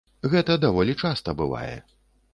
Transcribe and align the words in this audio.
Гэта 0.31 0.55
даволі 0.63 0.97
часта 1.05 1.37
бывае. 1.43 1.75